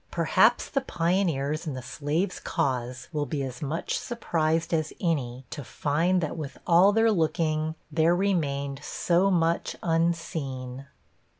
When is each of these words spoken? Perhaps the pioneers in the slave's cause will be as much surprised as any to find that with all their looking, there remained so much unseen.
Perhaps 0.09 0.67
the 0.69 0.81
pioneers 0.81 1.67
in 1.67 1.75
the 1.75 1.81
slave's 1.83 2.39
cause 2.39 3.07
will 3.13 3.27
be 3.27 3.43
as 3.43 3.61
much 3.61 3.99
surprised 3.99 4.73
as 4.73 4.91
any 4.99 5.45
to 5.51 5.63
find 5.63 6.21
that 6.21 6.35
with 6.35 6.57
all 6.65 6.91
their 6.91 7.11
looking, 7.11 7.75
there 7.91 8.15
remained 8.15 8.79
so 8.83 9.29
much 9.29 9.75
unseen. 9.83 10.87